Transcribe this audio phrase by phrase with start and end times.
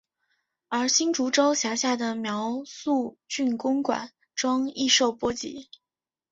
[0.67, 5.69] 而新竹州辖下的苗栗郡公馆庄亦受波及。